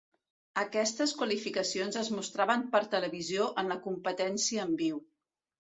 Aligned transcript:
Aquestes 0.61 1.13
qualificacions 1.19 1.99
es 2.03 2.11
mostraven 2.17 2.65
per 2.73 2.83
televisió 2.97 3.47
en 3.65 3.71
la 3.75 3.79
competència 3.87 4.67
en 4.69 4.79
viu. 4.85 5.03